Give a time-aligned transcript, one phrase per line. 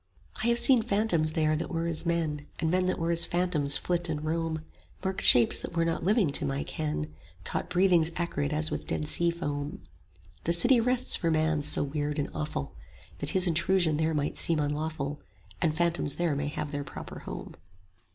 [0.37, 3.23] I have seen phantoms there that were as men 15 And men that were as
[3.23, 4.65] phantoms flit and roam;
[5.03, 9.07] Marked shapes that were not living to my ken, Caught breathings acrid as with Dead
[9.07, 9.81] Sea foam:
[10.45, 12.73] The City rests for man so weird and awful,
[13.19, 15.21] That his intrusion there might seem unlawful,
[15.59, 17.55] 20 And phantoms there may have their proper home.